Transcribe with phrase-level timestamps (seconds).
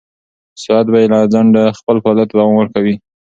[0.63, 2.95] ساعت به بې له ځنډه خپل فعالیت ته دوام ورکوي.